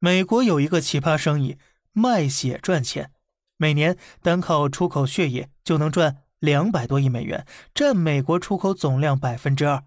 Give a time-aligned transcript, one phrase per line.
[0.00, 1.58] 美国有一个奇葩生意，
[1.92, 3.10] 卖血赚钱，
[3.56, 7.44] 每年单靠出口血液就能赚两百多亿美元，
[7.74, 9.82] 占美国出口总量百分之二。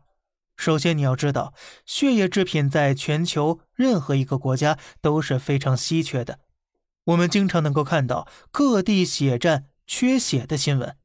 [0.57, 1.53] 首先你要知道，
[1.85, 6.39] 血液制品在全球任何一个国家都是非常稀缺的。
[7.05, 10.95] 我们经常能够看到各地血站缺血的新闻，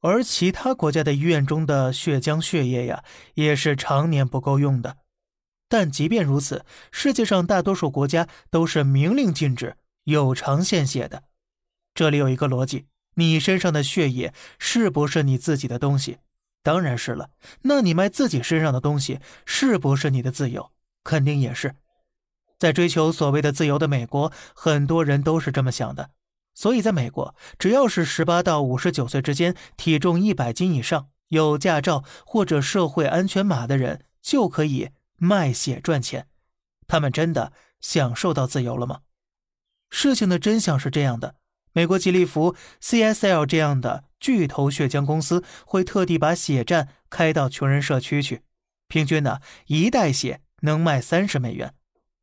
[0.00, 3.04] 而其他国家的医院中的血浆血液呀，
[3.34, 4.96] 也是常年不够用的。
[5.68, 11.24] 但即便如此，世界上大多数国家都是明令禁止有偿献血的。
[11.94, 16.18] 这里有一个逻辑：你身上的血液是不是你自己的东西？
[16.62, 17.30] 当然是了。
[17.62, 20.70] 那你卖自己身上的东西是不是你的自由？
[21.02, 21.74] 肯定也是。
[22.58, 26.10] 在追求所谓的自由的美国，很多人都是这么想的。
[26.54, 34.88] 所以，在美国，只要是十八到五十九岁之间，体重一百斤以上，有驾照或者社会安全码的人，就可以。
[35.16, 36.26] 卖血赚钱，
[36.86, 39.00] 他们真的享受到自由了吗？
[39.90, 41.36] 事情的真相是这样的：
[41.72, 48.42] 美国吉利福、CSL 这样的巨头血浆公司会特地把血站开到穷人社区去，
[48.88, 51.74] 平均呢一袋血能卖三十美元。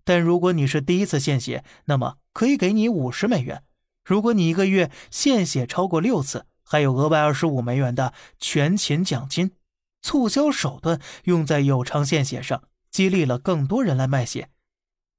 [0.03, 3.59] 但如果你是第一次献血，那么可以给你五十美元；
[4.03, 9.52] 如果你一个月献血超过六次，还有额外二十五美元的全勤奖金。
[10.02, 12.61] 促销手段用在有偿献血上。
[12.94, 14.49] 激励了更多人来卖血。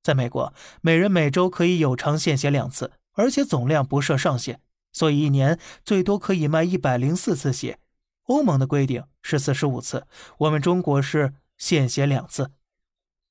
[0.03, 4.61] 在美国，每人每周可以有偿献血两次，而且总量不设上限，
[4.93, 7.79] 所以一年最多可以卖一百零四次血。
[8.25, 10.07] 欧盟的规定是四十五次，
[10.39, 12.53] 我们中国是献血两次。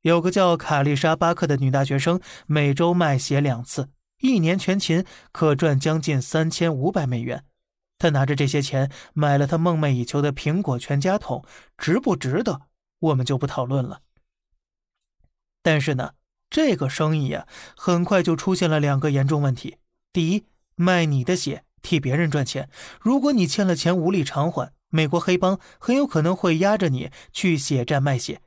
[0.02, 7.45] 有个叫卡丽莎·巴克的女大学生，每周卖血两次，一年全勤可赚将近三千五百美元。
[7.97, 11.45] 她拿着这些钱买了她梦寐以求的苹果全家桶，
[11.77, 12.64] 值不值得？
[12.99, 14.02] 我们就不讨论了。
[15.64, 16.14] 但是呢，
[16.52, 19.78] 这个生意呀，很快就出现了两个严重问题。
[20.11, 22.70] 第一，卖你的血替别人赚钱，
[23.02, 28.42] 如果你欠了钱无力偿还，美国黑帮很有可能会压着你去血站卖血。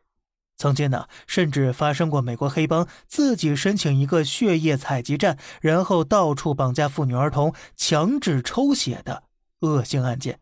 [0.59, 9.25] 曾经呢，甚至发生过美国黑帮自己申请一个血液采集站，然后到处绑架妇女儿童，强制抽血的
[9.61, 10.41] 恶性案件。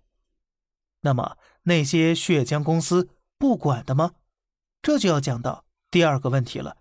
[1.00, 4.12] 那么那些血浆公司不管的吗？
[4.82, 5.63] 这就要讲到。
[5.94, 6.78] 第二个问题了，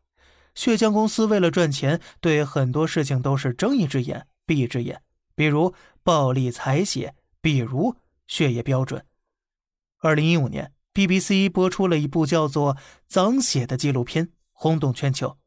[0.55, 5.03] 血浆公司为了赚钱，对很多事情都是睁一只眼闭一只眼，
[5.35, 9.05] 比如暴力采血，比如血液标准。
[9.99, 12.73] 二零一五年，BBC 播出了一部叫做
[13.07, 15.37] 《脏血》的纪录片，轰动全球。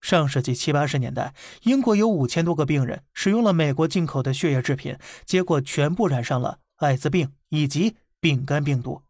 [0.00, 9.02] 上世纪七八十年代，英国有五千多个病人使用了美国进口的血液制品，结果全部染上了艾滋病以及丙肝病毒。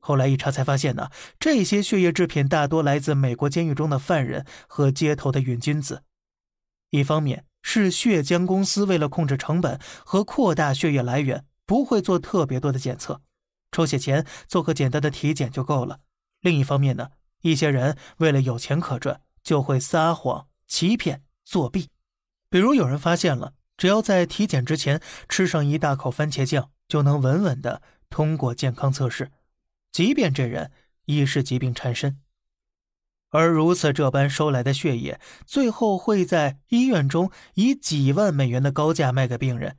[0.00, 6.02] 后来一查才发现呢，这些血液制品大多来自美国监狱中的犯人和街头的瘾君子。
[6.90, 13.20] 一方面是血浆公司为了控制成本和扩大血液来源，不会做特别多的检测，
[13.70, 16.00] 抽血前做个简单的体检就够了。
[16.40, 17.10] 另一方面呢，
[17.42, 21.90] 一些人为了有钱可赚，就会撒谎、欺骗、作弊。
[22.48, 29.30] 比如有人发现了，只要在体检之前吃上一大口番茄酱，就能稳稳的通过健康测试。
[29.92, 30.70] 即便这人
[31.06, 32.20] 已是疾病缠身，
[33.30, 39.78] 而如此这般收来的血液，最后会在医院中以几万美元的高价卖给病人。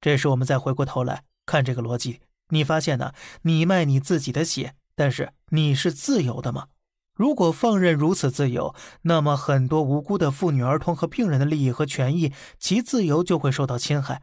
[0.00, 3.12] 这时，我们再回过头来看这个逻辑，你发现呢？
[3.42, 6.68] 你卖你自己的血，但是你是自由的吗？
[7.14, 14.22] 如果放任如此自由，那么很多无辜的妇女、儿童和病人的利益和权益，其自由就会受到侵害。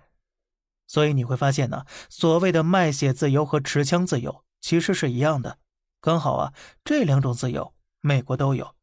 [0.87, 4.43] 所以你会发现呢，所谓的卖血自由和持枪自由。
[4.67, 5.59] 其实是一样的，
[6.01, 8.75] 刚好啊，这两种自由美国都有，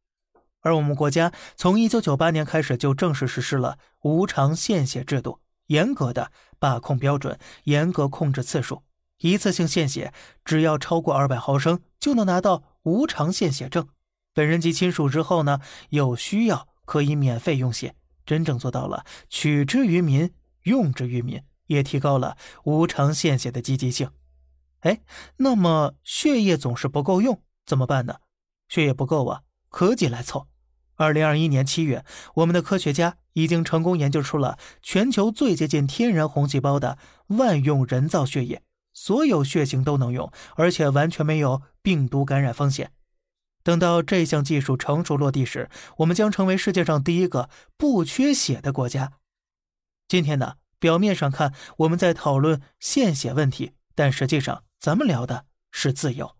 [0.61, 8.81] 而我们国家从一九九八年开始就正式实施了无偿献血制度，严格的把控标准，严格控制次数，
[9.19, 10.11] 一次性献血
[10.43, 13.87] 只要超过二百毫升就能拿到无偿献血证，
[14.33, 15.59] 本人及亲属之后呢，
[15.89, 17.93] 有需要可以免费用血，
[18.25, 20.33] 真正做到了取之于民，
[20.63, 24.09] 用之于民，也提高了无偿献血的积极性。
[24.85, 25.01] 哎，
[25.37, 28.17] 那么血液总是不够用，怎么办呢？
[28.67, 30.47] 血液不够啊，科技来凑。
[30.93, 32.05] 二零二一年七月，
[32.35, 36.99] 我们的科学家已经成功研究出了全球最接近天然红细胞的
[37.29, 38.61] 万用人造血液，
[38.93, 42.91] 所有血型都能用，而且完全没有病毒感染风险。
[43.63, 45.67] 等到这项技术成熟落地时，
[45.97, 49.13] 我们将成为世界上第一个不缺血的国家。
[50.07, 54.64] 今天呢，表面上看我们在讨论献血问题，但实际上。
[54.79, 56.37] 咱们聊的是自由，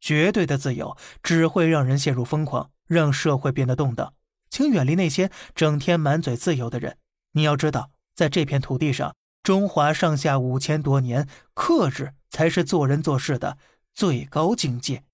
[0.00, 4.14] 绝对的自由只会让人陷入疯狂，让社会变得动荡。
[4.50, 6.98] 请远离那些整天满嘴自由的人。
[7.32, 13.58] 你要知道，在这片土地上，中华上下五千多年，克制才是做人做事的
[13.92, 15.04] 最高境界。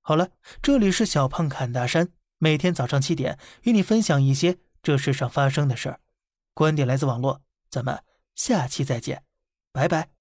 [0.00, 0.30] 好了，
[0.62, 2.08] 这里是小胖侃大山，
[2.38, 6.00] 每天早上七点与你分享一些这世上发生的事儿。
[6.54, 8.02] 观点来自网络，咱们
[8.34, 9.24] 下期再见，
[9.72, 10.19] 拜拜。